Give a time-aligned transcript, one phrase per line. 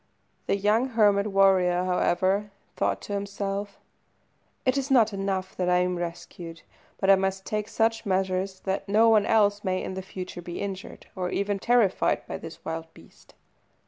[0.47, 3.77] The young hermit warrior, however, thought to himself
[4.65, 6.63] "It is not enough that I am rescued,
[6.99, 11.05] but I must take such measures that no one else may in future be injured,
[11.15, 13.35] or even terrified by this wild beast."